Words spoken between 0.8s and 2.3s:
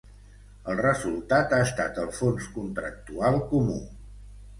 resultat ha estat el